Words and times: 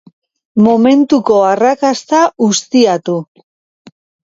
Momentuko 0.67 1.37
arrakasta 1.51 2.23
ustiatu. 2.49 3.21